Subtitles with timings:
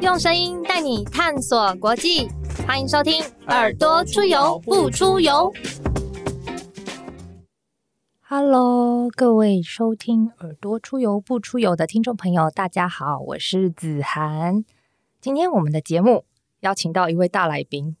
[0.00, 2.28] 用声音带你探索国际，
[2.64, 5.52] 欢迎收听《耳朵出游不出游》。
[8.20, 14.64] Hello，各位收听《耳朵出游不出游》的听众朋友，大家好，我是子涵。
[15.20, 16.24] 今天我们的节目
[16.60, 17.96] 邀请到一位大来宾，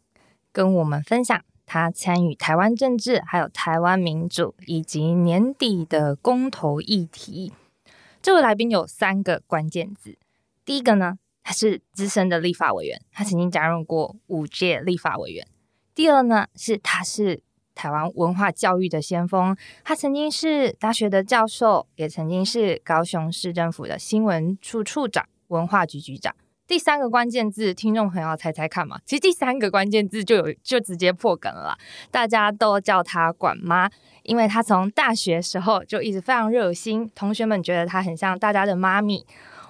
[0.52, 7.52] 跟我们分享他参与台湾政治、还有台湾民主以及年底的公投议题。
[8.22, 10.16] 这位来宾有三个关键字，
[10.64, 15.46] 第一个呢，他是资深的立法委员，他曾经担任过五届立法委员；
[15.94, 17.42] 第二呢，是他是。
[17.74, 26.34] 台湾文化教育的先锋，他曾经是大学的教授，也曾经是高雄市政府的新闻处处长、文化局局长。
[26.66, 28.98] 第三个关键字，听众朋友猜猜看嘛？
[29.06, 31.78] 其实第三个关键字就有就直接破梗了，
[32.10, 33.88] 大家都叫他管妈，
[34.24, 39.24] 因为他从大学时候就一直非常热心，同学们觉得他很像大家的妈咪。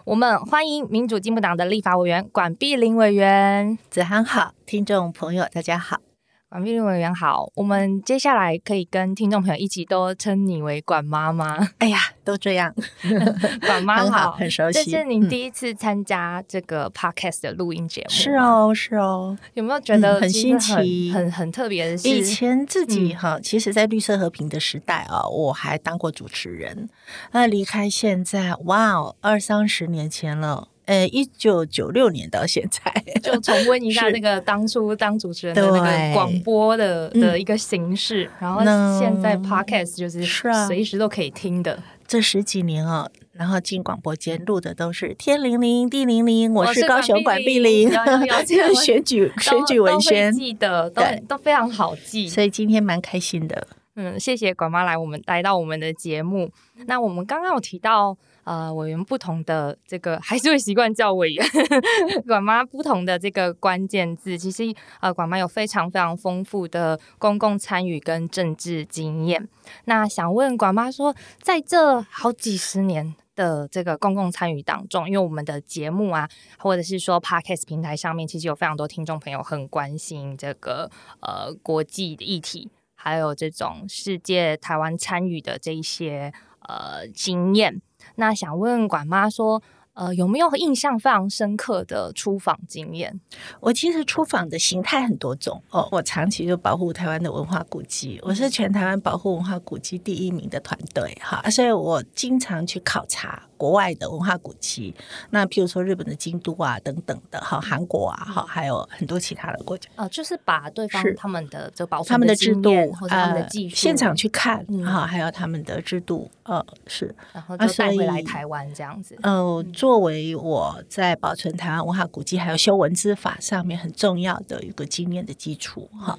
[0.08, 6.07] 我们欢迎民主进步党的立法委员管碧玲委员，子涵好，听众朋友大家好。
[6.50, 11.58] 管碧玲委员好，我们接下来可以跟听众朋友一起都称你为管妈妈？
[11.76, 12.74] 哎呀，都这样，
[13.60, 14.82] 管妈好，很熟悉。
[14.90, 19.36] 这是您第一次参加这个 podcast 的录音节目，是哦，是哦。
[19.52, 22.08] 有没有觉得很新奇、很很特别的？
[22.08, 26.88] 以前自己哈，其实，在绿色和平的时代啊，我还当过主持人。
[27.32, 30.68] 那离开现在，哇哦，二三十年前了。
[30.88, 32.90] 呃，一九九六年到现在，
[33.22, 38.64] 就重温一下那个当初当主持人的那个广播的的一个形式，然后
[38.98, 40.24] 现在 podcast 就是
[40.66, 41.78] 随时都可以听的。
[42.06, 47.90] 这十几年哦，然后进广播间录的都是天灵灵地灵灵，我是高雄管碧玲，
[48.82, 53.68] 选举选举文宣记得都都非常好记，所以今天蛮开心的。
[53.96, 56.50] 嗯，谢谢管妈来我们来到我们的节目。
[56.86, 58.16] 那我们刚刚有提到。
[58.48, 61.46] 呃，委员不同的这个还是会习惯叫委员
[62.26, 69.46] 管妈不同的这个关键字，其实呃，管妈有非常非常丰富的公共参与跟政治经验。
[69.84, 76.26] 那想问管妈说，在这好几十年的这个公共参与当中，因为我们的节目啊，
[76.58, 86.32] 或者是说 Podcast 平台上面，其实有非常多听众朋友很关心这个呃国际的议题，还有这种世界台湾参与的这一些
[86.66, 87.82] 呃经验。
[88.16, 89.62] 那想问管妈说，
[89.94, 93.20] 呃，有没有印象非常深刻的出访经验？
[93.60, 103.47] 我其实出访的形态很多种哦，我长期就保护台湾的文化古迹，我是全台湾保护文化古迹第一名的团队哈，所以我经常去考察。
[103.58, 104.94] 国外的文化古迹，
[105.30, 113.74] 那譬如说日本的京都啊等等的，哈，韩国啊，哈，还有很多其他的国家，哦，就是把对方他们的这个保他们的制度或者他们的技术。
[113.74, 119.18] 现场去看，哈，还有他们的制度，呃，是，然后就带回来台湾这样子。
[119.22, 126.16] 呃，作为我在保存台湾文化古迹还有修文字法上面很重要的一个经验的基础，哈，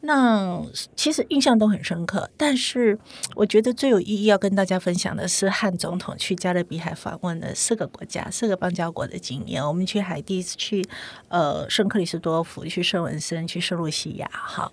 [0.00, 0.58] 那
[0.96, 2.30] 其实印象都很深刻。
[2.38, 2.98] 但是
[3.34, 6.64] 我觉得最有意义要跟大家分享的是汉总统去加勒。
[6.70, 9.60] 比海访问了四个国家、四个邦交国的经验。
[9.66, 10.86] 我们去海地，去
[11.26, 14.30] 呃圣克里斯多夫，去圣文森，去圣露西亚。
[14.32, 14.70] 哈，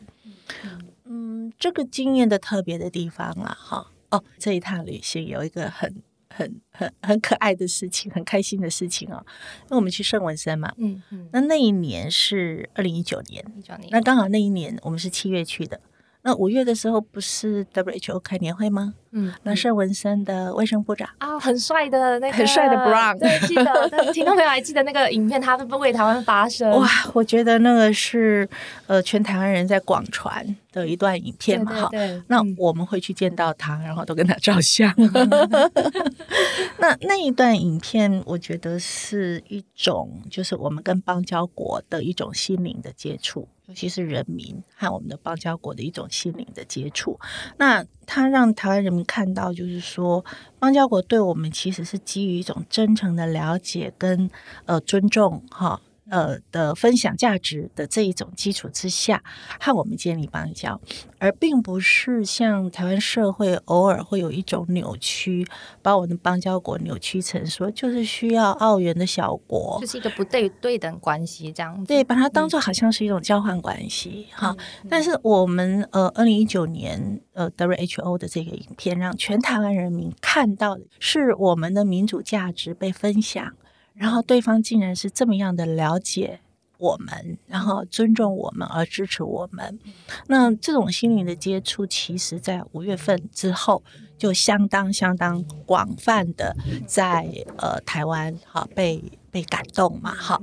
[1.05, 9.25] 嗯，这个经验的特别的地方了，哈哦，这一趟旅行有一个很很很很可爱的事情，很开心的事情哦。
[9.63, 15.81] 因为我们去圣文森嘛，嗯嗯，那那一年是二零一九年，一九年，那刚好那一年我们是七月去的。
[16.23, 18.93] 那五月的时候不是 WHO 开年会吗？
[19.11, 26.69] 嗯，那是文森的卫生部长啊，很帅的那个，很帅的 Brown，对，记得，听众朋友还记得那个影片，他为台湾发声。
[26.71, 28.47] 哇，我觉得那个是
[28.87, 31.89] 呃，全台湾人在广传的一段影片嘛，哈。
[32.27, 34.93] 那我们会去见到他，然后都跟他照相。
[36.79, 43.47] 那那一段影片，我觉得是一种，就是我们跟邦交国的一种心灵的接触。
[43.67, 47.19] 尤其是人民和我们的邦交国的一种心灵的接触，
[47.57, 50.23] 那它让台湾人民看到，就是说
[50.57, 54.29] 邦交国对我们其实是基于一种真诚的了解跟
[54.65, 55.81] 呃尊重，哈。
[56.09, 59.23] 呃的分享价值的这一种基础之下，
[59.59, 60.79] 和我们建立邦交，
[61.19, 65.45] 而并不是像台湾社会偶尔会有一种扭曲，
[65.81, 74.55] 把我们的邦交国扭曲成说就是需要澳元的小国，就是一个不对对等关系这样子，对，把它当做好像是一种交换关系哈。
[74.89, 83.53] 但是我们呃，二零一九年呃 WHO 的这个影片，让全台湾人民看到的是我们的民主价值被分享。
[83.97, 86.39] 然后对方竟然是这么样的了解
[86.77, 89.79] 我们，然后尊重我们而支持我们。
[90.27, 93.83] 那这种心灵的接触，其实在五月份之后
[94.17, 96.55] 就相当相当广泛的
[96.85, 97.27] 在
[97.57, 100.39] 呃台湾哈被被感动嘛哈。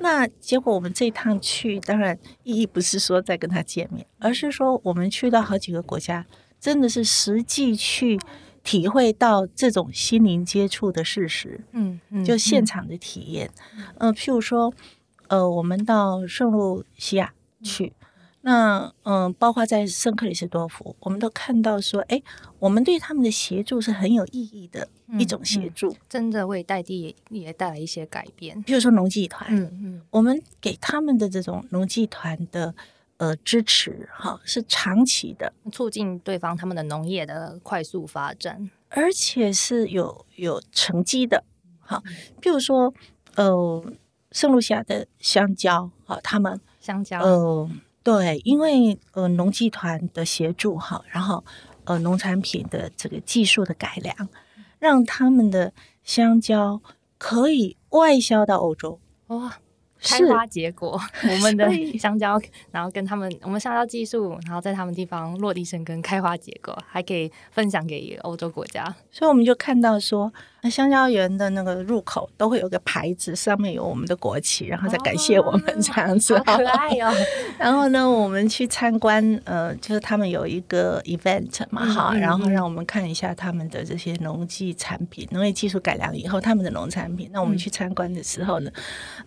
[0.00, 6.26] 那结果我们这一趟去，当然意义不是说再跟他见面，而是说我们去到好几个国家，
[6.58, 8.18] 真的是实际去
[8.66, 11.60] 体会到这种心灵接触的事实。
[11.70, 13.48] 嗯嗯，就现场的体验，
[13.98, 14.74] 嗯、譬如说，
[15.28, 17.32] 呃，我们到圣路西亚
[17.62, 17.92] 去，
[18.40, 22.20] 那嗯、包括在圣克里斯多夫，我们都看到说，哎，
[22.58, 25.96] 我们对他们的协助是很有意义的一种协助。
[26.08, 28.64] 真的为在地也也带来一些改变。
[28.64, 32.74] 譬如说农技团，嗯嗯我们给他们的这种农技团的
[33.18, 38.70] 呃支持，哈，是长期的，促进对方他们的农业的快速发展。
[38.88, 41.44] 而且是有有成绩的。
[41.80, 42.02] 哈，
[42.40, 42.92] 譬如说，
[43.34, 43.84] 呃，
[44.32, 47.70] 圣露西亚的香蕉，哈，他们香蕉，呃，
[48.02, 51.44] 对，因为呃农技团的协助哈，然后
[51.84, 54.28] 呃农产品的这个技术的改良，
[54.78, 55.72] 让他们的
[56.02, 56.80] 香蕉
[57.18, 59.00] 可以外销到欧洲。
[59.28, 59.58] 哇，
[60.06, 61.00] 开花结果，
[61.30, 61.68] 我们的
[61.98, 68.84] 香蕉，然后跟他们，我们香蕉技术，然后在他们地方落地生根，开花结果，还可以分享给欧洲国家。
[69.10, 70.32] 所以我们就看到说，
[70.62, 76.36] 那香蕉园的那个入口都会有个牌子，上面有我们的国旗，然后再感谢我们这样子。
[76.46, 77.12] 好可爱哦！
[77.58, 87.30] 然后呢，我们去参观，呃，就是他们有一个 event 嘛，哈、然后让我们看一下他们的这些农技产品、农业技术改良以后他们的农产品。
[87.32, 88.70] 那我们去参观的时候呢，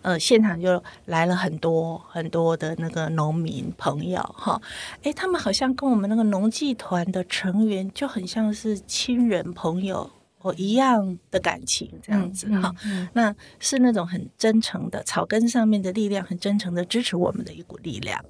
[0.02, 0.69] 呃，现场就
[1.06, 4.60] 来了很多很多的那个农民朋友，哈，
[5.02, 10.10] 哎，他们好像跟我们那个农技团的成员就很像是亲人朋友。
[10.42, 18.24] 哦，一样的感情这样子哈、嗯那是那种很真诚的草根上面的力量，很真诚的支持我们的一股力量。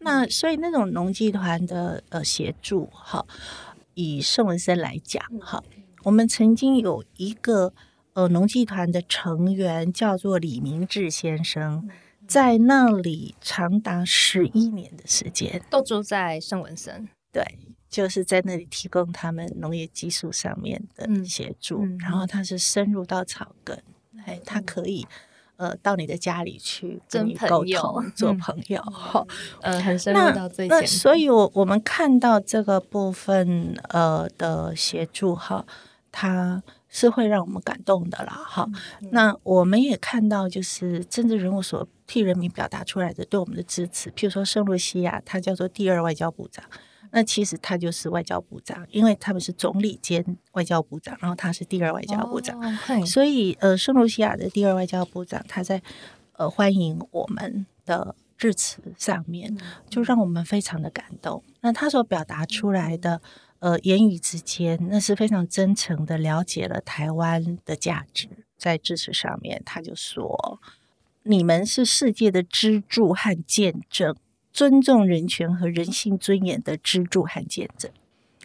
[0.00, 3.24] 那所以那种农技团的呃协助哈，
[3.94, 5.64] 以宋文生来讲哈，
[6.02, 7.72] 我们曾经有一个
[8.14, 11.88] 呃农技团的成员叫做李明志先生，
[12.26, 17.08] 在那里长达十一年的时间，都住在圣文森。
[17.30, 17.42] 对，
[17.90, 23.82] 就是在那里提供他们农业技术上面的嗯协助，嗯然后他是深入到草根，
[24.24, 25.04] 哎，他可以
[25.56, 29.26] 呃到你的家里去跟你沟通，做嗯朋友哈。
[29.62, 35.66] 呃，很深入到最前那所以我，我们看到这个部分呃的协助哈，
[36.12, 36.62] 它
[36.94, 38.64] 是会让我们感动的啦哈。
[39.02, 46.64] 嗯那我们也看到，就是政治人物所替人民表达出来的对我们的支持，譬如说圣露西亚，他叫做第二外交部长。
[47.10, 52.60] 那其实他就是外交部长，因为他们是总理兼外交部长，然后他是第二外交部长。
[53.06, 55.82] 所以，呃，圣露西亚的第二外交部长他在
[56.32, 59.56] 呃欢迎我们的致辞上面，
[59.88, 61.42] 就让我们非常的感动。
[61.60, 63.20] 那他所表达出来的
[63.64, 68.28] 呃言语之间，那是非常真诚的了解了台湾的价值。
[68.58, 70.60] 在致辞上面，他就说
[71.24, 74.14] ：“你们是世界的支柱和见证，
[74.52, 77.90] 尊重人权和人性尊严的支柱和见证。”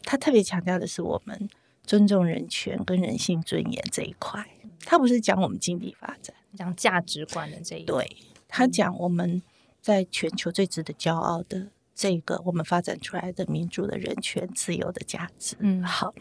[0.06, 1.50] 他特别强调的是我们
[1.84, 4.48] 尊重人权跟人性尊严这一块。
[4.86, 8.16] 他不是讲我们经济发展，讲价值观的这一对
[8.48, 9.42] 他讲我们
[9.82, 11.68] 在全球最值得骄傲的
[12.00, 15.58] 这个我们发展出来的民主的人权、自由的价值。
[15.60, 16.14] 嗯好，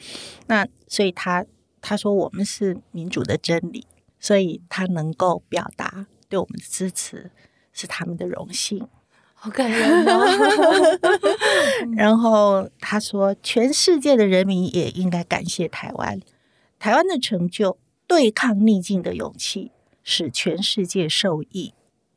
[0.48, 1.46] 那所以他
[1.80, 3.86] 他说我们是民主的真理，
[4.18, 7.30] 所以他能够表达对我们的支持
[7.72, 8.88] 是他们的荣幸。
[9.34, 10.98] 好感人哦。
[11.96, 16.20] 然后他说，全世界的人民也应该感谢台湾，
[16.80, 19.70] 台湾的成就，对抗逆境的勇气，
[20.02, 21.72] 使全世界受益。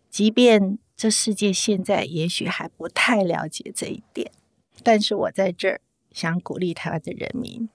[0.10, 4.31] 即便这世界现在也许还不太了解这一点，
[4.84, 5.81] 但是我在这儿
[6.12, 7.70] 想鼓励台湾的人民，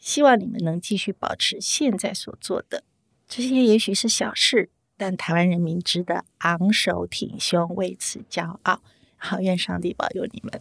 [0.00, 2.82] 希望你们能继续保持现在所做的，
[3.28, 8.82] 这些也许是小事，但台湾人民值得昂首挺胸，为此骄傲。
[9.24, 10.60] 好，愿上帝保佑你们。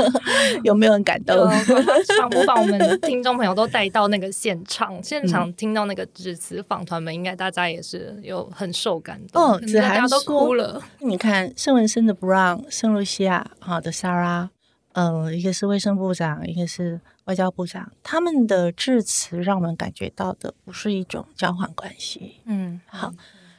[0.64, 1.36] 有没有很感动？
[2.16, 10.82] 想不把我们的 听众朋友都带到那个现场，现场听到那个致辞访团们，应该大家也是有很受感动，哦子涵都哭了。
[11.00, 14.48] 你看圣文森的 Brown、圣露西亚好的 Sarah，
[14.92, 22.36] 呃，一个是卫生部长，一个是外交部长，他们的致辞让我们感觉到的不是一种交换关系。
[22.46, 23.12] 嗯，好，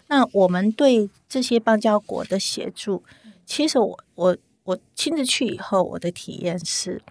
[0.07, 3.03] 那我们对这些邦交国的协助，
[3.51, 7.01] 其实我我我亲自去以后，我的体验是，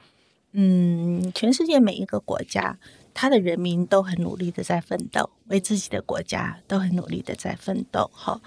[0.53, 2.79] 嗯，全世界每一个国家，
[3.13, 8.11] 他的人民都很努力的在奋斗，为自己的国家都很努力的在奋斗。
[8.15, 8.41] 哈，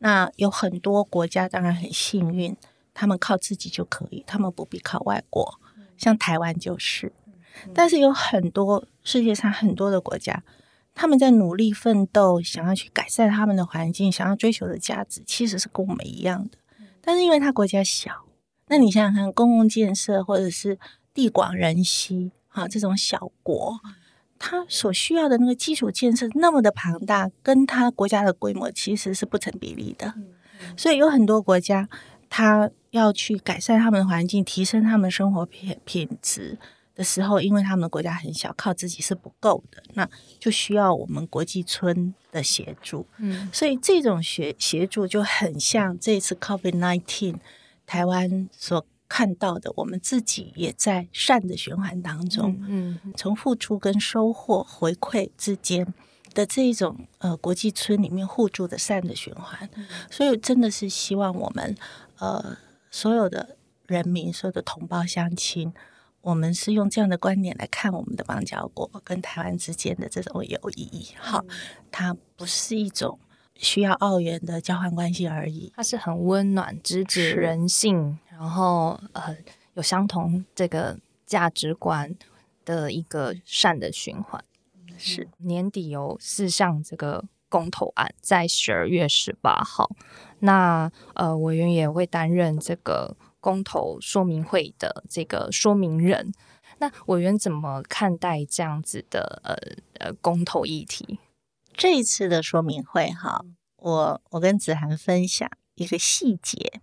[0.00, 2.54] 那有很多国家当然很幸运，
[2.92, 5.58] 他们靠自己就可以，他们不必靠外国，
[5.96, 7.14] 像台湾就是。
[7.72, 10.42] 但是有很多世界上很多的国家，
[10.94, 16.58] 他们在努力奋斗，想要去改善他们的环境，想要追求的价值，其实是跟我们一样的。
[17.08, 18.26] 但是因为它国家小，
[18.66, 20.78] 那你想想看，公共建设或者是
[21.14, 23.80] 地广人稀，哈，这种小国，
[24.38, 30.12] 它所需要的那个基础建设那么的庞大，跟它国家的规模其实是不成比例的。
[30.76, 31.88] 所以有很多国家，
[32.28, 36.58] 它要去改善他们的环境，提升他们的生活品品质。
[36.98, 43.06] 的时候，因为他们的国家很小，靠自己是不够的，那就需要我们国际村的协助。
[43.18, 47.36] 嗯，所以这种协协助就很像这次 COVID nineteen
[47.86, 55.94] 台湾所看到的，我们自己也在善的循环当中，嗯，从付出跟收获回馈之间
[56.34, 59.70] 的这一种呃国际村里面互助的善的循环。
[60.10, 61.76] 所以真的是希望我们
[62.18, 62.58] 呃
[62.90, 65.72] 所有的人民，所有的同胞乡亲。
[66.20, 71.44] 我们是用这样的观点来看我们的邦交国跟台湾之间的这种友谊，好，
[71.90, 73.18] 它不是一种
[73.54, 79.36] 需要澳元的交换关系而已，它是很温暖、直指人性，然后呃
[79.74, 82.14] 有相同这个价值观
[82.64, 84.42] 的一个善的循环。
[84.98, 85.28] 是。
[85.38, 89.88] 年底有四项这个公投案，在十二月十八号，
[90.40, 93.16] 那呃委员也会担任这个。
[93.40, 96.32] 公投说明会的这个说明人，
[96.78, 101.18] 那委员怎么看待这样子的呃呃公投议题？
[101.72, 103.44] 这一次的说明会哈，
[103.76, 106.80] 我我跟子涵分享一个细节，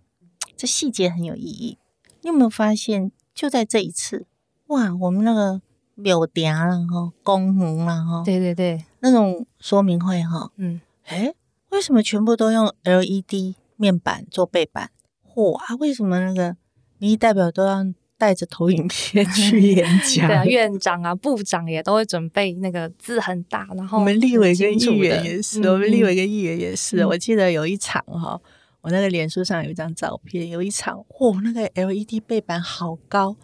[0.56, 1.78] 这细节很有意义。
[2.22, 4.26] 你有没有发现，就在这一次，
[4.68, 5.60] 哇，我们那个
[5.94, 11.36] 柳店了哈，公红了哈，对对对，那种说明会哈，嗯，诶，
[11.68, 14.90] 为什么全部都用 LED 面板做背板？
[15.36, 16.56] 哇，为什么那个
[16.98, 17.84] 民意代表都要
[18.18, 20.26] 带着投影片 去演讲？
[20.26, 27.04] 对啊，院长啊、部长也都会准备那个字很大，然后我们立委跟议员也是，我们立委跟议员也是。
[27.04, 28.40] 我记得有一场哈，
[28.80, 33.36] 我那个脸书上有一张照片，有一场，哇，那个 LED 背板好高，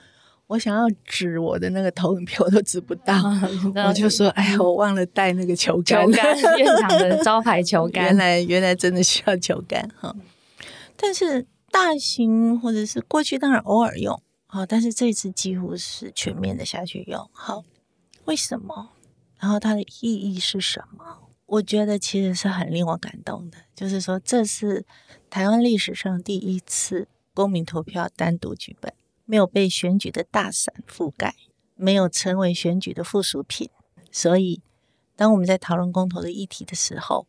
[0.46, 3.22] 我想要指我的那个投影片，我都指不到，
[3.86, 10.16] 我就说，哎呀，我忘了带那个球杆，球杆， 院长的招牌球杆，原来原来真的需要球杆哈，
[10.96, 11.46] 但是。
[11.72, 17.64] 大型或者是过去当然偶尔用好，但是这次几乎是全面的下去用好。
[18.26, 18.90] 为什么？
[19.38, 21.30] 然后它的意义是什么？
[21.46, 24.84] 我觉得其实是很令我感动的，就是说这是
[25.30, 28.92] 台湾历史上第一次公民投票单独举办，
[29.24, 31.34] 没有被选举的大伞覆盖，
[31.74, 33.70] 没有成为选举的附属品。
[34.10, 34.60] 所以，
[35.16, 37.26] 当我们在讨论公投的议题的时候，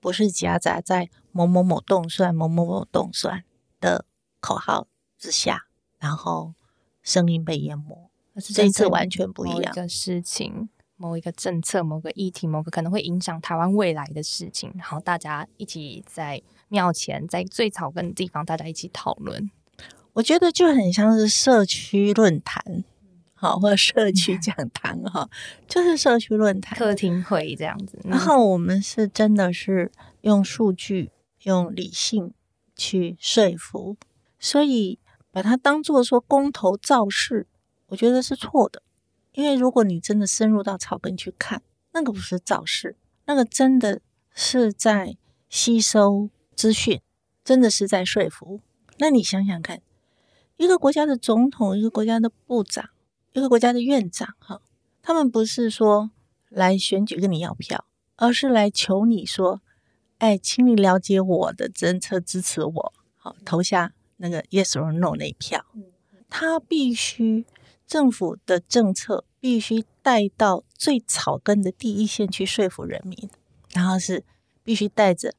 [0.00, 3.44] 不是夹杂在某某某动算、某某某动算。
[3.80, 4.04] 的
[4.40, 4.86] 口号
[5.18, 5.66] 之下，
[5.98, 6.54] 然后
[7.02, 8.10] 声音被淹没。
[8.36, 19.50] 这一次完全不一样的事情，某一个政策、某个议题、某个可能会影响台湾未来的事情，然后大家一起在庙前，在最草根的地方，大家一起讨论。
[20.14, 22.84] 我觉得就很像是社区论坛，
[23.34, 25.30] 好，或者社区讲堂，哈，
[25.68, 28.00] 就是社区论坛、客厅会这样子。
[28.04, 31.12] 然后我们是真的是用数据、
[31.42, 32.34] 用理性。
[32.76, 33.96] 去说服，
[34.38, 34.98] 所以
[35.30, 37.46] 把它当做说公投造势，
[37.86, 38.82] 我觉得是错的。
[39.32, 41.62] 因为如果你真的深入到草根去看，
[41.92, 44.00] 那个不是造势，那个真的
[44.32, 45.16] 是在
[45.48, 47.00] 吸收资讯，
[47.42, 48.60] 真的是在说服。
[48.98, 49.82] 那你想想看，
[50.56, 52.90] 一个国家的总统，一个国家的部长，
[53.32, 54.60] 一个国家的院长，哈，
[55.02, 56.10] 他们不是说
[56.48, 59.60] 来选举跟你要票，而是来求你说。
[60.24, 65.66] 哎，请你了解我的政策，支持我，好投下那个 yes or no 那一票。
[66.30, 67.44] 他必须
[67.86, 73.28] 政府的政策必须带到最草根的第一线去说服人民，
[73.74, 74.24] 然后是
[74.62, 75.34] 必须带着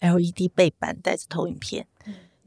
[0.00, 1.86] LED 背板，带着投影片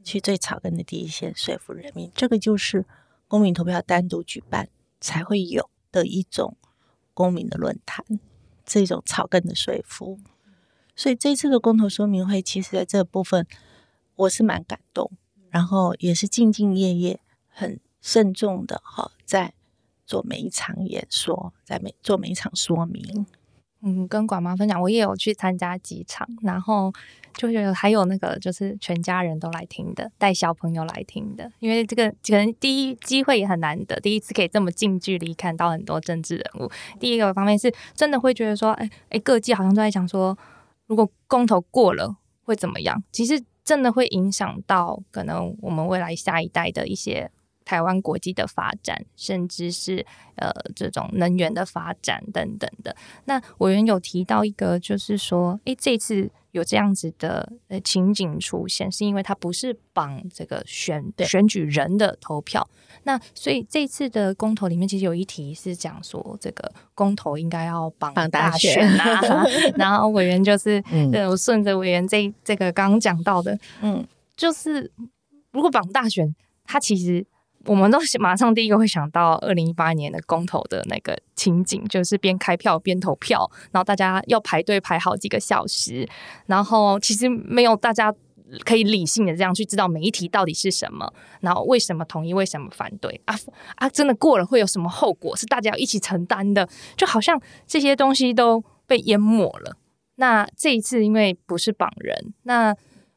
[0.04, 2.12] 去最草根的第一线说服人民。
[2.14, 2.86] 这个就是
[3.26, 4.68] 公民投票单独举办
[5.00, 6.56] 才会有的一种
[7.12, 8.06] 公民的论坛，
[8.64, 10.20] 这种草根的说服。
[11.00, 13.46] 所以这次的公投说明会，其实在这部分
[14.16, 15.10] 我是蛮感动，
[15.48, 19.54] 然后也是兢兢业业、很慎重的哈，在
[20.04, 23.24] 做每一场演说，在每做每一场说明。
[23.80, 26.92] 嗯，跟管妈分享，我也有去参加几场，然后
[27.32, 36.70] 就觉得还有那个就是全家人都来听的，带小朋友来听的，因为这个可能第一机会也很难得，第一次可以这么近距离看到很多政治人物。
[36.98, 40.36] 第一个方面是真的会觉得说，哎哎，各界好像都在讲说。
[40.90, 43.00] 如果公投过了，会怎么样？
[43.12, 47.30] 其实真的会影响到可能我们未来下一代的一些
[47.70, 52.96] 台湾国际的发展，甚至是呃这种能源的发展等等的。
[53.26, 56.30] 那委员有提到一个，就是说，诶，这次。
[56.52, 62.68] 有这样子的呃情景出现，是因为它不是绑这个选选举人的投票。
[63.04, 69.44] 那所以这次的公投里面，其实有一题是讲说，这个公投应该要绑大选啊。
[69.78, 74.04] 然后委员就是，嗯，我顺着委员这这个刚刚讲到的，嗯，
[74.36, 74.90] 就是
[75.52, 76.34] 如果绑大选，
[76.64, 77.24] 它其实。
[77.66, 86.08] 我们都马上第一个会想到二零一八年的公投的那个情景，就是边开票边投票，然后大家要排队排好几个小时，
[86.46, 88.14] 然后其实没有大家
[88.64, 93.36] 可以理性的这样去知道每一题到底是什么，然后为什么同意，为什么反对啊
[93.76, 99.76] 啊，真的过了会有什么后果，是大家要一起承担的，就好像这些东西都被淹没了。
[100.16, 102.74] 那这一次因为不是绑人，那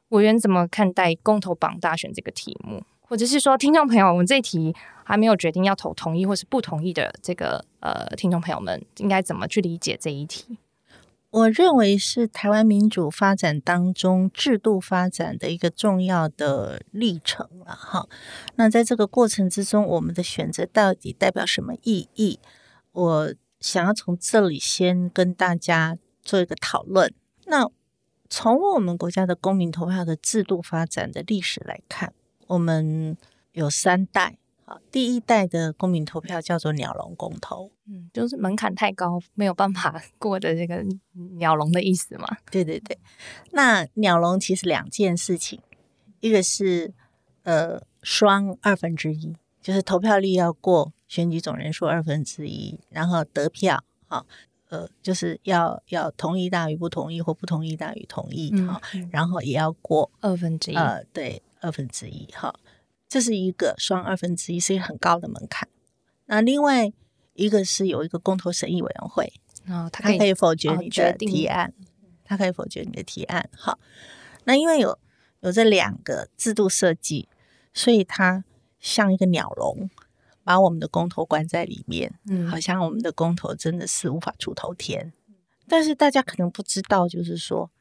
[0.10, 2.84] 委员怎么看待公投绑大选这个题目？
[3.08, 10.58] 或者是说，听众朋友，我们这一题还没有决定要投同意或是不同意的这个呃，听众朋友们应该怎么去理解这一题？
[11.30, 18.08] 我认为是台湾民主发展当中制度发展的一个重要的历程了哈。
[18.56, 22.40] 那在这个过程之中，我们的选择到底代表什么意义？
[22.92, 27.12] 我想要从这里先跟大家做一个讨论。
[27.48, 27.68] 那
[28.30, 32.14] 从我们国家的公民投票的制度发展的历史来看。
[32.54, 33.18] 我们
[33.54, 40.86] 有三代好，第一代的公民投票叫做鸟笼公投，嗯，就是门槛太高，没有办法过的这个
[41.38, 42.28] 鸟笼的意思嘛。
[42.52, 42.96] 对对对，
[43.52, 45.60] 那鸟笼其实两件事情，
[46.20, 46.94] 一个是
[47.42, 54.24] 呃双二分之一，就是投票率要过选举总人数二分之一，然后得票啊，
[54.70, 58.80] 呃，就是要要同意大于不同意或不同意大于同意哈，
[59.12, 61.42] 然后也要过二分之一，呃，对。
[61.64, 62.54] 二分之一，哈，
[63.08, 65.68] 这是一个双二分之一，是一个很高的门槛。
[66.26, 66.92] 那另外
[67.34, 69.34] 一个是有一个公投审议委员会，
[69.68, 71.74] 哦，他可以否决你的提案，
[72.26, 73.50] 他可以否决你的提案。
[73.56, 73.80] 好，
[74.44, 75.00] 那因为有
[75.40, 77.30] 有这两个制度设计，
[77.74, 78.44] 所以它
[78.80, 79.90] 像一个鸟笼，
[80.44, 85.14] 把我们的公投关在里面，嗯，好像我们的公投真的是无法出头天。
[85.68, 87.72] 但是大家可能不知道，就是说。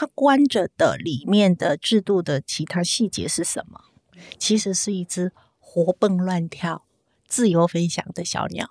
[0.00, 3.86] 它关着的里面的制度的其他细节是什么？
[4.38, 6.86] 其实是一只活蹦乱跳、
[7.26, 8.70] 自由飞翔的小鸟。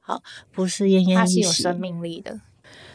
[0.00, 2.40] 好，不是奄奄一息，它是有生命力的。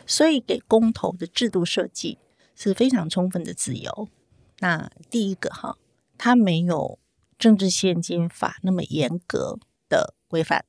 [0.08, 2.17] 所以给公投的制度设计
[2.56, 4.10] 是非常充分的自由。
[4.58, 5.78] 那第一个哈，
[6.17, 6.97] 它没有
[7.38, 10.65] 政治现金法那么严格的规范，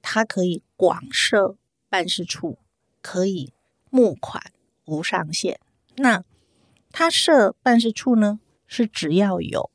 [0.00, 1.56] 它可以广设
[1.88, 2.60] 办事处，
[3.02, 3.52] 可以
[3.90, 4.52] 募款
[4.84, 5.58] 无上限。
[5.96, 6.22] 那
[6.98, 9.70] 他设办事处呢，是只要有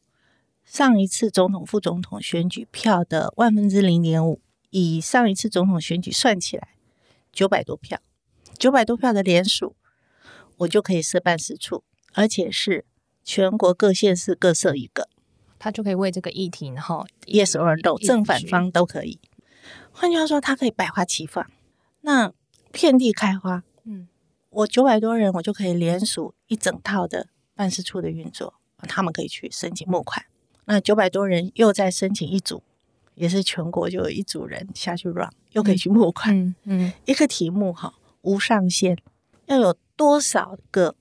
[0.65, 6.69] 上一次总统、副总统选举票的万分之零点五，以上一次总统选举算起来
[7.31, 7.99] 九百多票，
[8.57, 9.75] 九百多票的连署，
[10.57, 12.85] 我就可以设办事处，而且是
[13.23, 15.07] 全国各县市各设一个，
[15.59, 19.19] 他就可以为这个议题，然后 yes or no 正反方都可以。
[19.91, 21.45] 换句话说，它可以百花齐放，
[22.01, 22.33] 那
[22.71, 23.63] 遍地开花。
[24.51, 30.25] 我九百多人，我就可以联署一整套的办事处的运作，他们可以去申请募款。
[30.65, 32.61] 那九百多人又再申请一组，
[33.15, 36.53] 也是全国就有一组人下去 run，又可以去募款。
[36.65, 38.97] 嗯，一个题目哈无上限，
[39.45, 40.95] 要有多少个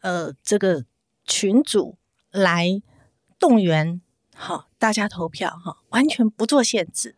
[0.00, 0.86] 呃这个
[1.26, 1.98] 群组
[2.30, 2.80] 来
[3.38, 4.00] 动员
[4.34, 7.16] 好大家投票哈，完全不做限制，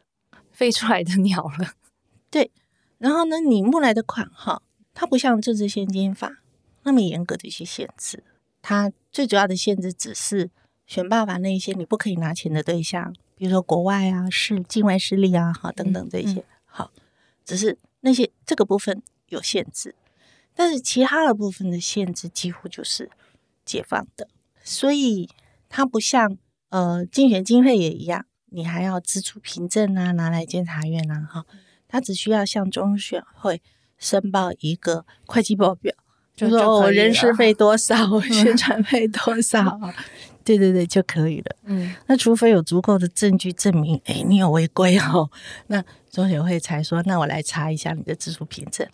[0.50, 1.74] 飞出来的鸟了。
[2.28, 2.50] 对，
[2.98, 4.62] 然后呢，你募来的款哈。
[4.94, 6.42] 它不像政治现金法
[6.82, 8.22] 那么严格的一些限制，
[8.60, 10.50] 它最主要的限制只是
[10.86, 16.90] 选罢法那一些你不可以拿钱的对象，比如说国外啊、是境外势力啊、哈等等这些，好，
[17.44, 19.94] 只是那些这个部分有限制，
[20.54, 23.10] 但是其他的部分的限制几乎就是
[23.64, 24.28] 解放的，
[24.64, 25.28] 所以
[25.68, 26.36] 它不像
[26.70, 31.46] 呃竞选经费也一样，你还要支出凭证啊，拿来监察院啊，哈，
[31.86, 33.62] 它只需要向中选会。
[34.00, 35.94] 申报一个会计报表，
[36.34, 39.78] 就说我人事费多少， 我宣传费多少，
[40.42, 41.56] 对对对就可以了。
[41.64, 45.30] 嗯，那除非有足够的证据证明，哎，你有违规哦，
[45.68, 48.84] 那中选会才说，那我来查一下你的支出凭证。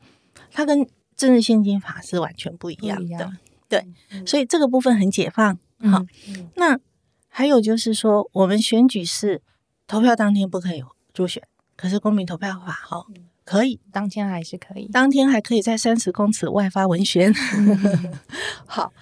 [0.51, 3.33] 它跟政治现金法是完全不一样的，
[3.69, 3.87] 对，
[4.27, 5.59] 所以这个部分很解放。
[5.81, 6.05] 好，
[6.57, 6.79] 那
[7.29, 9.40] 还有就是说，我们选举是
[9.87, 10.83] 投票当天不可以
[11.14, 11.42] 助选，
[11.77, 13.07] 可是公民投票法哈。
[13.47, 17.33] 可以，当天还是可以，当天还可以在三十公尺外发文宣。
[18.67, 18.93] 好，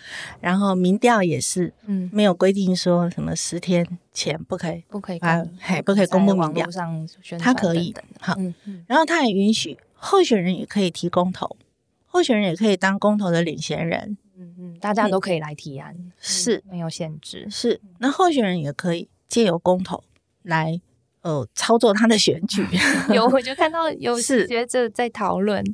[0.41, 8.35] 然后民调也是嗯，没有规定说什么十天前不可以不可以啊还，不可以公布民调，上宣传它可以好。
[8.37, 8.85] 嗯嗯。
[8.87, 11.57] 然后他也允许候选人也可以提公投，
[12.05, 16.13] 候选人也可以当公投的领衔人，嗯嗯，大家都可以来提案，嗯。
[16.21, 16.63] 是。
[16.71, 17.47] 没有限制。
[17.51, 20.05] 是，那候选人也可以借由公投
[20.43, 20.79] 来
[21.25, 22.65] 呃操作他的选举，
[23.13, 25.65] 有，我就看到 有学者在讨论，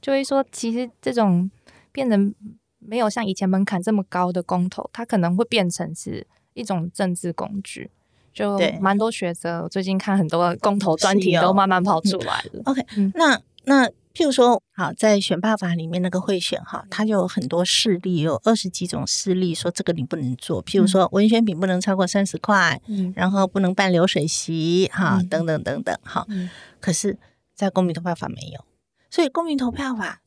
[0.00, 1.50] 就会说，其实这种
[1.90, 2.32] 变成
[2.78, 7.90] 没有像以前门槛这么高的公投，它可能会变成是一种政治工具。
[8.34, 12.62] 就蛮多学者，我最近看很多公投专题都慢慢跑出来了。
[12.66, 23.12] OK，、嗯那那譬如说，好，在选罢法里面那个贿选哈，它就有很多事例，有二十几种事例，说这个你不能做，譬如说文宣品不能超过三十块，嗯。
[23.14, 25.28] 然后不能办流水席哈，嗯。
[25.28, 26.26] 等等等等哈。
[26.30, 26.50] 嗯。
[26.80, 27.16] 可是，
[27.54, 28.64] 在公民投票法没有，
[29.08, 30.20] 所以公民投票法，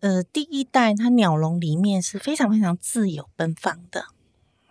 [0.00, 4.06] 呃，第一代它鸟笼里面是非常非常自由奔放的，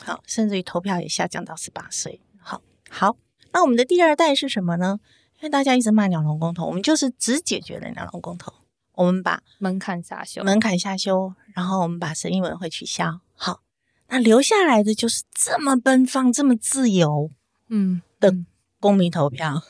[0.03, 2.19] 好，甚至于投票也下降到十八岁。
[2.39, 3.15] 好，好，
[3.53, 4.99] 那我们的第二代是什么呢？
[5.37, 8.53] 因为大家一直骂鸟笼公投，我们就是只解决了鸟笼公投，
[8.93, 13.19] 我们把门槛下修，门槛下修，然后我们把审议委员会取消。
[13.35, 13.61] 好，
[14.07, 17.29] 那留下来的就是这么奔放、这么自由
[17.67, 18.45] 嗯的嗯
[18.79, 19.61] 公民投票。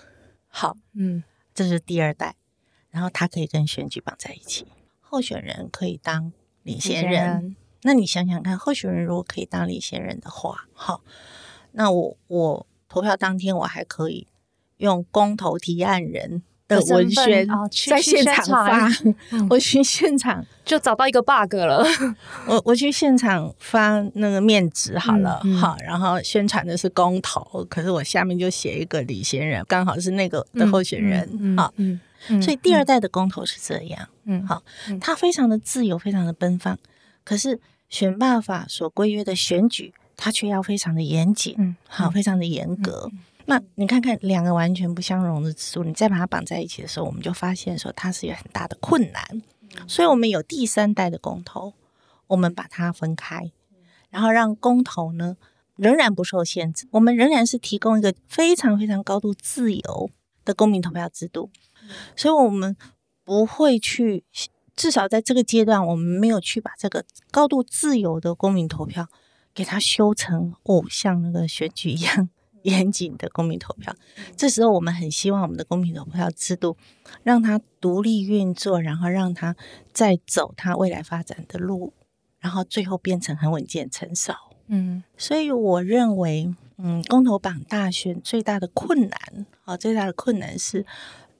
[0.47, 1.23] 好，嗯
[1.53, 2.35] 这是第二代，
[2.89, 4.67] 然后他可以跟选举绑在一起，
[5.01, 6.31] 候选人可以当
[6.63, 7.55] 领先人。
[7.81, 11.01] 那你想想看，候选人如果可以当领先人的话，好，
[11.71, 14.27] 那我我投票当天我还可以
[14.77, 17.47] 用公投提案人的文宣
[17.87, 18.89] 在现场发
[19.49, 21.85] 我去现场，就找到一个 bug 了。
[22.47, 34.07] 我我去现场发那个面纸好了，嗯嗯好，然后宣传的是公投，可是我下面就写一个李贤人，刚好是那个的候选人，好，嗯，嗯所以第二代的公投是这样。
[34.25, 36.77] 嗯好嗯它非常的自由，非常的奔放。
[37.23, 37.59] 可是
[37.89, 43.11] 选罢法所规约的选举，他却要非常的严谨，嗯好，非常的严格。
[43.47, 49.41] 那你看看两个完全不相容的制度，你再把它绑在一起的时候，我们就发现说它是有很大的困难。
[49.87, 51.73] 所以我们有第三代的公投，
[52.27, 53.51] 我们把它分开，
[54.09, 55.37] 然后让公投呢
[55.75, 60.09] 仍然不受限制，我们仍然是提供一个非常非常高度自由
[60.43, 61.49] 的公民投票制度。
[62.15, 62.75] 所以我们
[63.23, 64.23] 不会去，
[64.75, 69.07] 至少在这个阶段，我们没有去把这个高度自由的公民投票
[69.53, 72.29] 给它修成偶，像那个选举一样
[72.65, 73.95] 严谨的公民投票。
[74.35, 76.75] 这时候，我们很希望我们的公民投票制度
[77.23, 79.55] 让它独立运作，然后让它
[79.93, 81.93] 再走它未来发展的路，
[82.39, 84.33] 然后最后变成很稳健成熟。
[84.67, 90.85] 嗯所以我认为，嗯，公投榜大选最大的困难啊，最大的困难是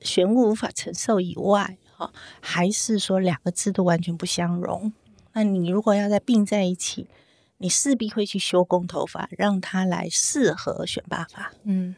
[0.01, 4.93] 选务无法承受以外，哈、还是说两个制度完全不相容。
[5.33, 7.07] 那你如果要再并在一起，
[7.57, 11.95] 你势必会去修公投法，让它来适合选罢法，嗯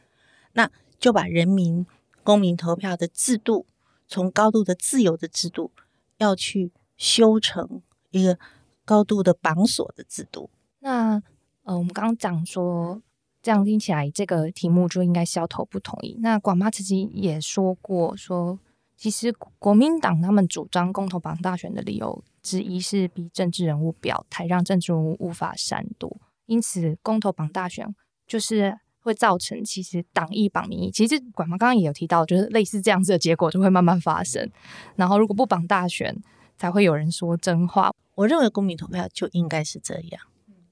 [0.53, 1.85] 那就把人民
[2.23, 3.65] 公民投票的制度
[4.07, 5.71] 从高度的自由的制度，
[6.17, 8.39] 要去修成一个
[8.85, 10.49] 高度的绑锁的制度。
[10.79, 11.21] 那
[11.63, 13.01] 呃，我们刚刚讲说，
[13.41, 16.17] 这样听起来这个题目就应该是要投不同意。
[16.21, 18.57] 那广妈自己也说过说，
[18.95, 26.21] 其实国民党他们主张公投绑大选的理由之一是逼政治人物表态，让政治人物无法闪躲。
[26.45, 27.93] 因此，公投绑大选
[28.25, 30.89] 就是会造成其实党意绑民意。
[30.89, 34.49] 其实管妈刚刚也有提到，就是类似这样子的结果就会慢慢发生。
[34.95, 36.15] 然后，如果不绑大选，
[36.57, 37.91] 才会有人说真话。
[38.15, 40.21] 我认为公民投票就应该是这样。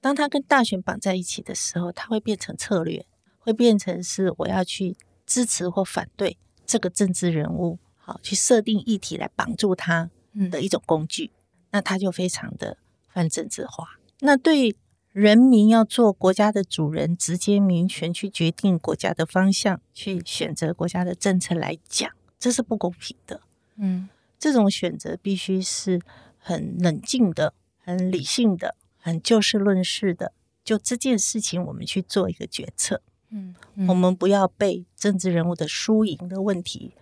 [0.00, 3.04] 当它跟大选绑在一起的时候，它会变成策略，
[3.38, 11.30] 会变成是我要去支持或反对这个政治人物，好去设定议题来绑住他嗯的一种工具。
[11.76, 12.78] 那他就非常的
[13.12, 13.98] 泛政治化。
[14.20, 14.74] 那对
[15.12, 23.42] 人民要做国家的主人，直接民权去决定国家的方向，去选择国家的政策来讲，这是不公平的。
[23.76, 24.08] 嗯
[24.38, 26.00] 这种选择必须是
[26.38, 27.52] 很冷静的、
[27.84, 30.32] 很理性的、很就事论事的，
[30.64, 33.02] 就这件事情我们去做一个决策。
[33.28, 33.54] 嗯，
[33.88, 36.94] 我们不要被政治人物的输赢的问题，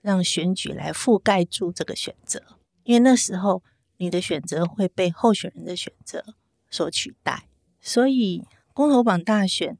[0.00, 2.42] 让选举来覆盖住这个选择，
[2.84, 3.62] 因为那时候
[4.02, 6.34] 你的选择会被候选人的选择
[6.68, 7.46] 所取代。
[7.80, 9.78] 所以公投榜大选，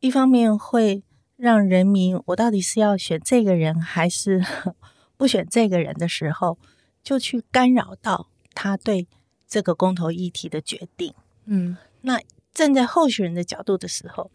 [0.00, 1.02] 一方面会
[1.36, 4.44] 让人民我到底是要选这个人还是
[5.16, 6.58] 不选这个人的时候，
[7.02, 9.08] 就去干扰到他对
[9.48, 11.14] 这个公投议题的决定。
[11.46, 12.20] 嗯那
[12.52, 14.30] 站在候选人的角度的时候，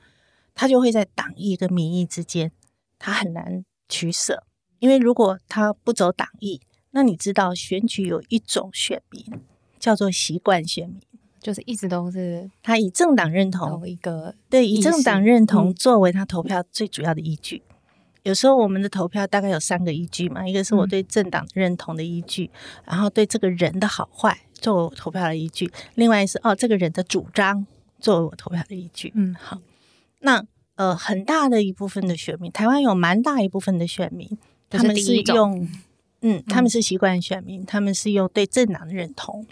[0.55, 2.51] 他就会在党意跟民意之间，
[2.97, 4.43] 他很难取舍。
[4.79, 9.23] 因为如果他不走党意，那你知道选举有一种选民
[9.79, 10.99] 叫做习惯选民，
[11.39, 15.73] 就是一直都是他以政党认同有一个对以政党识认同嗯。
[15.73, 17.61] 作为他投票最主要的依据。
[18.23, 20.89] 有时候我们的投票大概有三个依据嘛，一个是我嗯。
[20.89, 22.49] 对政党认同的依据，
[22.85, 27.65] 然后对这个人的好坏作为我投票的依据，另外是哦这个人的主张
[27.99, 29.13] 作为我投票的依据。
[29.15, 29.59] 嗯好，
[30.19, 30.43] 那
[30.75, 34.27] 呃很大的一部分的选民，台湾有蛮大一部分的选民，
[34.69, 35.65] 他们是用
[36.21, 39.45] 嗯，他们是习惯选民，他们是用对政党的认同。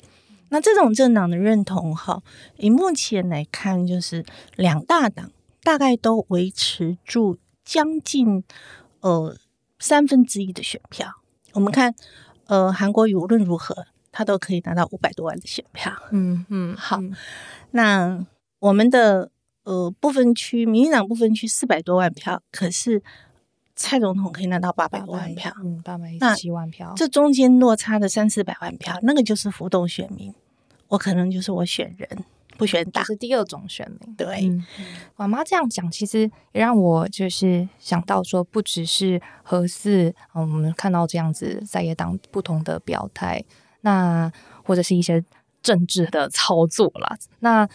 [0.49, 2.21] 那这种政党的认同，哈，
[2.57, 4.25] 以目前来看，就是
[4.55, 8.43] 两大党大概都维持住将近
[9.01, 9.35] 呃
[9.77, 11.09] 三分之一的选票。
[11.53, 11.93] 我们看，
[12.45, 15.91] 呃，韩国瑜无论如何，他都可以拿到五百多万的选票。
[16.11, 17.13] 嗯嗯好嗯
[17.71, 18.25] 那
[18.59, 19.29] 我们的
[19.63, 23.03] 呃部分区，民进党部分区四百多万票，可是
[23.77, 25.49] 蔡总统可以拿到八百多万票。
[25.63, 30.33] 嗯八百一十七万票，这中间落差的三四百万票，那个就是浮动选民。
[30.89, 32.09] 我可能就是我选人
[32.57, 34.15] 不选党，就是第二种选民。
[34.15, 34.65] 对，嗯，
[35.15, 36.21] 妈妈这样讲，其实
[36.53, 43.43] 也让我就是想到说，不只是合适，嗯，我们看到这样子在野党不同的表态，
[43.81, 44.31] 那
[44.63, 45.23] 或者是一些
[45.61, 47.15] 政治的操作啦。
[47.39, 47.67] 那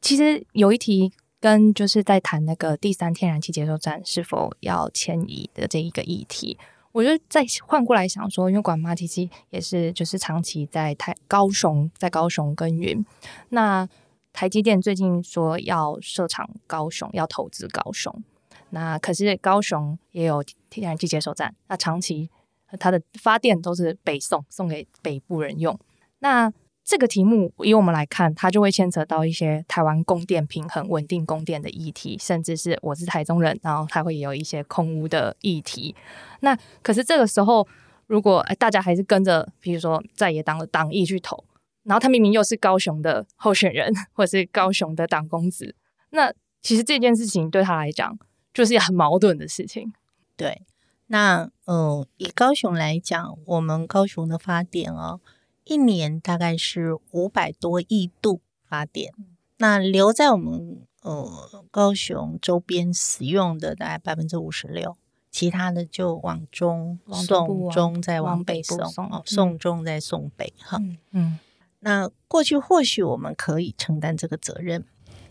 [0.00, 6.56] 其实有一题跟就是在谈那个第三天然气接收站是否要迁移的这一个议题。
[6.92, 13.04] 我觉得再换过来想说，因为管妈其实也是就是长期在台高雄，在高雄耕耘，
[13.48, 13.88] 那
[14.32, 18.22] 台积电最近说要设厂高雄，要投资高雄。
[18.70, 22.30] 那可是高雄也有天然气接收站，那长期
[22.78, 25.76] 它的发电都是北送，送给北部人用。
[26.20, 26.52] 那
[26.84, 35.94] 这个题目以我们来看，它就会牵扯到一些台湾供电平衡、稳定供电的议题，甚至是我是台中人，然后它会有一些空屋的议题。
[36.40, 37.66] 那可是这个时候，
[38.06, 41.44] 如果大家还是跟着，比如说在野党的党意去投，
[41.84, 45.76] 然后他明明又是高雄的候选人， 或是高雄的党公子，
[46.10, 48.18] 那其实这件事情对他来讲
[48.52, 49.92] 就是很矛盾的事情。
[50.36, 50.62] 对。
[51.06, 55.20] 那嗯，以高雄来讲，我们高雄的发电哦，
[55.64, 59.12] 一年大概是五百多亿度发电，
[59.58, 64.96] 那留在我们呃高雄周边使用的大概百分之五十六，
[65.30, 70.78] 其他的就往中往送，中再往往北送，北送哦，嗯送中再送北哈。
[70.78, 71.38] 嗯嗯
[71.80, 74.84] 那过去或许我们可以承担这个责任，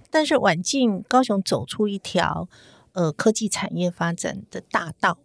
[0.09, 2.49] 但是晚近高雄走出一条
[2.93, 5.17] 呃科技产业发展的大道，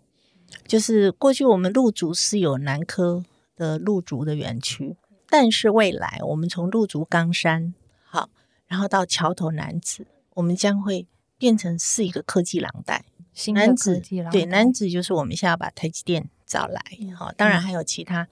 [0.69, 3.25] 就是过去我们入主是有南科
[3.57, 4.97] 的入竹的园区，
[5.29, 8.31] 但是未来我们从入竹冈山好，
[8.67, 11.07] 然后到桥头南子，我们将会
[11.39, 13.05] 变成是一个科技廊带。
[13.33, 16.81] 新南子对南子就是我们现在要把台积电找来，
[17.19, 18.27] 好、当然还有其他，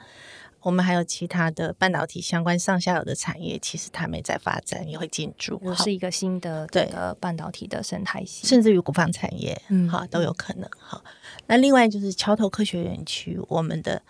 [0.60, 8.46] 我们还有其他的半导体相关上下游的产业，其实他们也在发展，也会进驻，好又是一个新的对这个半导体的生态系。
[8.46, 10.66] 甚至于国防产业，嗯好都有可能。
[10.78, 11.04] 好，
[11.48, 14.00] 那另外就是桥头科学园区，我们的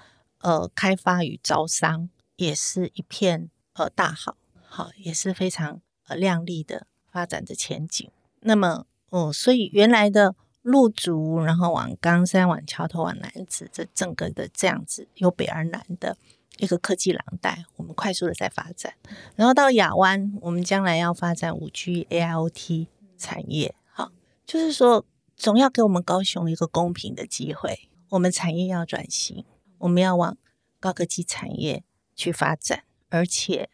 [0.45, 8.11] 呃开发与招商也是一片呃大好，好也是非常呃亮丽的发展的前景。
[8.41, 16.17] 那么哦、所以原来的路竹，然后往冈山、往桥头、往南子，这整个的这样子由北而南的
[16.59, 18.95] 一个科技廊带，我们快速的在发展。
[19.37, 24.11] 然后到亚湾，我们将来要发展五 G、AIoT 产业，好，
[24.45, 27.89] 就是说总要给我们高雄一个公平的机会。
[28.09, 29.45] 我们产业要转型，
[29.85, 30.37] 我们要往
[30.81, 31.85] 高科技产业
[32.17, 33.69] 去发展，而且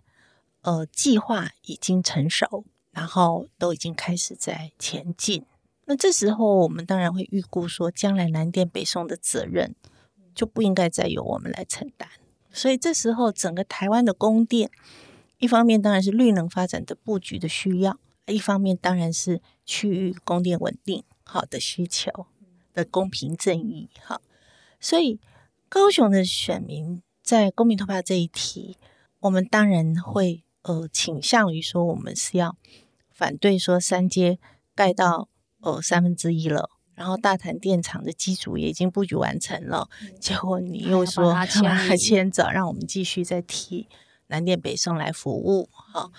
[0.63, 5.47] 呃，计划已经成熟，然后都已经开始在前进。
[5.87, 9.75] 那这时候，我们当然会预估说，将来南电北送的责任
[10.35, 12.09] 就不应该再由我们来承担。
[12.51, 14.71] 所以这时候，整个台湾的供电，
[15.39, 22.27] 一方面当然是绿能发展的布局的需要，一方面当然是区域供电稳定好的需求
[22.75, 24.21] 的公平正义哈。
[24.81, 25.21] 所以
[25.71, 28.77] 高雄的选民在公民投票这一题，
[29.21, 32.57] 我们当然会呃倾向于说，我们是要
[33.09, 34.41] 反对说三阶
[34.75, 35.29] 盖到
[35.61, 36.71] 呃三分之一了。
[36.95, 39.89] 然后大潭电厂的机组也已经布局完成了，
[40.21, 43.89] 结果你又说还迁移把它迁 走，让我们继续再替
[44.27, 45.69] 南电北送来服务。
[45.71, 46.11] 好，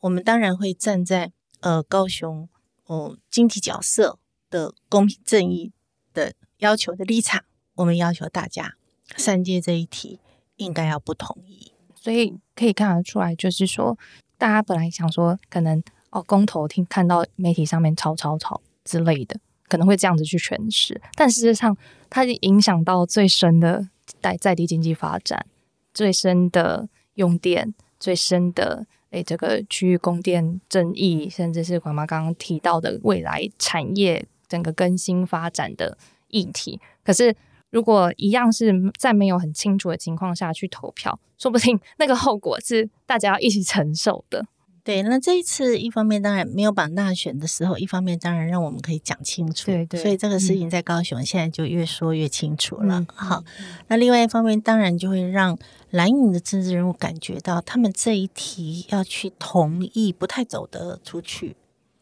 [0.00, 2.50] 我们当然会站在呃高雄
[2.84, 4.18] 哦、经济角色
[4.50, 5.72] 的公平正义
[6.12, 7.42] 的要求的立场，
[7.74, 8.74] 我们要求大家
[9.16, 10.20] 三阶这一题
[10.56, 11.72] 应该要不同意。
[11.94, 13.98] 所以可以看得出来，就是说，
[14.36, 21.74] 大家本来想说，可能哦，公投听看到媒体上面吵吵吵之类的，可能会这样子去诠释，但事实上，
[22.10, 23.88] 它影响到最深的
[24.20, 25.46] 在在地经济发展，
[25.94, 35.96] 最深的用电，最深的诶这个区域供电争议，甚至是管妈刚刚提到的未来产业整个更新发展的
[36.28, 36.78] 议题。
[37.02, 37.34] 可是
[37.74, 44.46] 如果一样是在没有很清楚的情况下去投票，说不定那个后果是大家要一起承受的。
[44.84, 53.04] 对，那这一次一方面当然没有绑大选的时候，一方面当然让我们可以讲清楚，对对，所以这个事情在高雄现在就越说越清楚了。
[53.12, 53.42] 好，
[53.88, 55.58] 那另外一方面当然就会让
[55.90, 61.56] 蓝营的政治人物感觉到，他们这一题要去同意不太走得出去。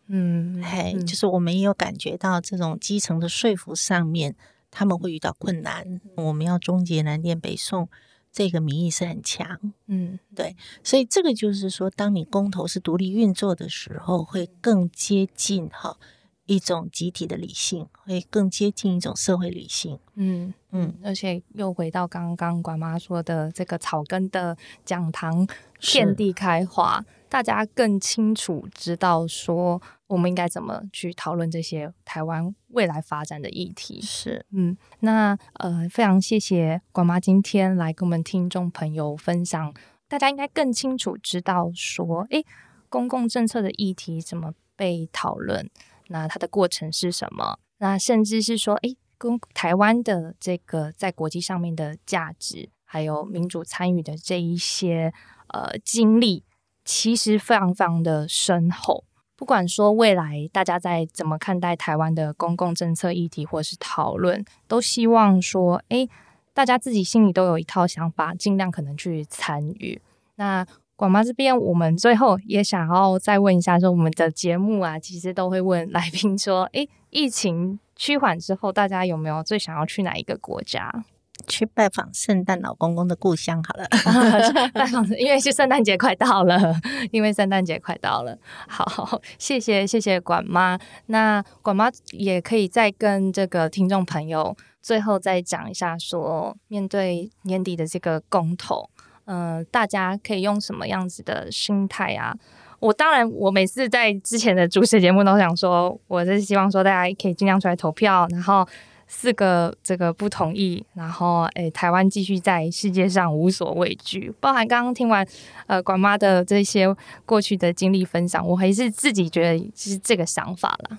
[0.08, 4.34] 嗯，嘿，就是我们也有感觉到这种基层的说服上面，
[4.72, 6.00] 他们会遇到困难。
[6.16, 7.88] 我们要终结南电北宋。
[8.34, 15.98] 这个民意是很强，嗯，对，所以这个就是说，当你公投是独立运作的时候，会更接近哈
[16.46, 24.56] 一种集体的理性，会更接近一种社会理性，嗯嗯，而且又回到刚刚管妈说的这个草根的
[24.86, 25.46] 讲堂
[25.78, 27.04] 遍地开花。
[27.28, 29.80] 大家更清楚知道说，
[30.12, 33.98] 我们应该怎么去讨论这些台湾未来发展的议题。
[34.02, 39.72] 是，嗯，那呃，非常谢谢管妈今天来跟我们听众朋友分享。
[40.06, 42.44] 大家应该更清楚知道说，诶，
[42.90, 45.70] 公共政策的议题怎么被讨论？
[46.08, 47.58] 那它的过程是什么？
[47.78, 55.14] 那甚至是说，诶，公台湾的这个在国际上面的价值，还有民主参与的这一些
[55.48, 56.44] 呃经历。
[56.84, 59.04] 其实非常非常的深厚。
[59.42, 66.08] 不管说未来大家在怎么看待台湾的公共政策议题，或是讨论，都希望说，哎，
[66.54, 70.00] 大家自己心里都有一套想法，尽量可能去参与。
[70.36, 81.04] 那广妈这边，我们最后也想要再问一下，说我们的节目啊，其实都会问来宾说，哎，疫情趋缓之后，大家有没有最想要去哪一个国家？
[81.46, 83.86] 去拜访圣诞老公公的故乡好了，
[84.72, 86.74] 拜访，因为是圣诞节快到了，
[87.10, 88.38] 因为圣诞节快到了。
[88.68, 90.78] 好，谢谢谢谢管妈。
[91.06, 98.88] 那管妈也可以再跟这个听众朋友最后再讲一下，说面对年底的这个公投，
[99.26, 102.34] 嗯，大家可以用什么样子的心态啊？
[102.80, 108.66] 我当然，我每次在之前的主持节目都想说，我是希望说大家可以尽量出来投票，然后。
[109.14, 114.32] 四个这个不同意，然后诶，台湾继续在世界上无所畏惧。
[114.40, 115.24] 包含刚刚听完
[115.66, 116.96] 呃管妈的这些
[117.26, 120.98] 过去的经历分享，我还是自己觉得是这个想法了。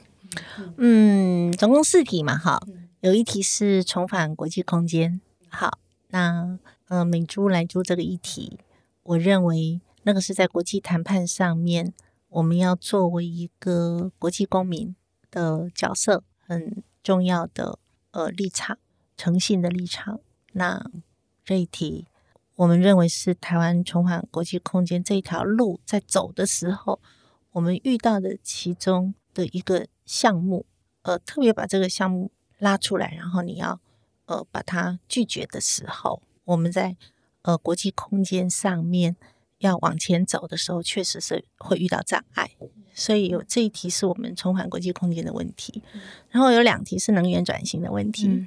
[0.77, 2.61] 嗯，总共四题嘛，哈，
[3.01, 5.19] 有一题是重返国际空间。
[5.49, 8.59] 好，那呃美珠来珠这个议题，
[9.01, 11.91] 我认为那个是在国际谈判上面，
[12.29, 14.95] 我们要作为一个国际公民
[15.31, 17.79] 的角色很重要的。
[18.13, 18.77] 呃，立场
[19.17, 20.19] 诚信的立场。
[20.53, 20.91] 那
[21.43, 22.07] 这一题，
[22.55, 27.01] 我们认为是台湾重返国际空间这一条路在走的时候，
[27.51, 30.67] 我们遇到的其中的一个项目，
[31.01, 33.79] 呃，特别把这个项目拉出来，然后你要
[34.25, 36.95] 呃把它拒绝的时候，我们在
[37.41, 39.15] 呃国际空间上面
[39.57, 42.51] 要往前走的时候，确实是会遇到障碍。
[42.93, 45.81] 所以有这一题是我们重返国际空间的问题，
[46.29, 48.45] 然后有两题是能源转型的问题，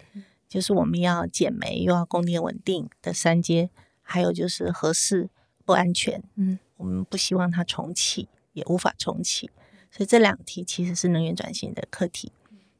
[0.48, 3.70] 就是我们要减煤又要供电稳定的三阶，
[4.02, 5.28] 还有就是合适
[5.64, 9.50] 不安全，嗯，我们不希望它重启，也无法重启，
[9.90, 12.30] 所以这两题其实是能源转型的课题。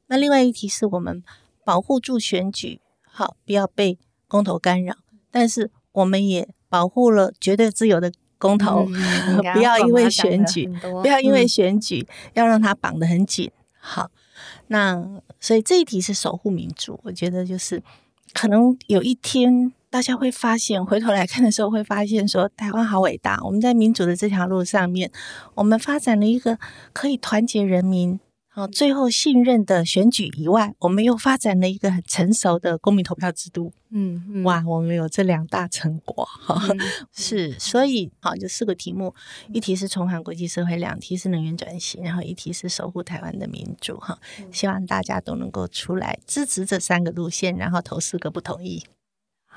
[0.06, 1.22] 那另外一题是我们
[1.64, 3.98] 保护住选举，好不要被
[4.28, 4.96] 公投干扰，
[5.32, 8.12] 但是我们也保护了绝对自由的。
[8.38, 8.86] 公投
[9.54, 10.66] 不要因为选举，
[11.02, 13.50] 不要因为选举要让它绑得很紧。
[13.78, 14.10] 好，
[14.68, 15.02] 那
[15.40, 17.00] 所以这一题是守护民主。
[17.04, 17.82] 我觉得就是
[18.32, 23.40] 可能有一天大家会发现，回头来看的时候会发现，说台湾好伟大。
[23.44, 25.10] 我们在民主的这条路上面，
[25.54, 26.58] 我们发展了一个
[26.92, 28.20] 可以团结人民。
[28.56, 33.70] 哦，最后信任的选举以外，我们又发展了一个很成熟的公民投票制度。
[33.90, 36.58] 嗯，哇，我们有这两大成果哈。
[37.12, 39.14] 是，所以好，就四个题目，
[39.52, 44.18] 一题是重返国际社会，两题是能源转型，然后一题是守护台湾的民主哈。
[44.50, 48.82] 希望大家都能够出来支持这三个路线，然后投四个不同意。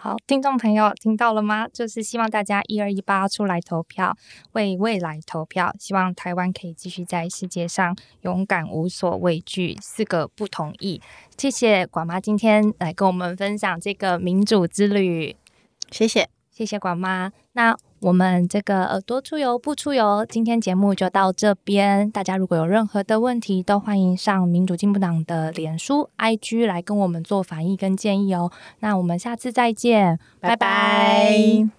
[0.02, 1.68] 好，听众朋友听到了吗？
[1.68, 4.16] 就是希望大家一二一八出来投票，
[4.54, 5.76] 为未来投票。
[5.78, 9.78] 希望台湾可以继续在世界上勇敢无所畏惧。
[9.82, 11.02] 四个不同意，
[11.38, 15.36] 谢谢广妈今天来跟我们分享这个民主之旅。
[15.92, 17.34] 谢谢，谢谢广妈。
[17.52, 17.76] 那。
[18.02, 22.10] 我们这个耳朵出游不出游，今天节目就到这边。
[22.12, 28.52] 大家如果有任何的问题，都欢迎上民主进步党的脸书、IG 来跟我们做反应跟建议哦。
[28.80, 31.79] 那我们下次再见，拜拜。